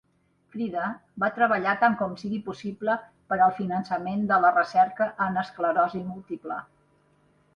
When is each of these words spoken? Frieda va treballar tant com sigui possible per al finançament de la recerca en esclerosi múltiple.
Frieda 0.53 0.85
va 1.23 1.27
treballar 1.35 1.73
tant 1.81 1.97
com 1.99 2.13
sigui 2.21 2.39
possible 2.47 2.95
per 3.33 3.37
al 3.47 3.53
finançament 3.59 4.25
de 4.31 4.41
la 4.47 4.53
recerca 4.57 5.09
en 5.27 5.37
esclerosi 5.43 6.05
múltiple. 6.07 6.57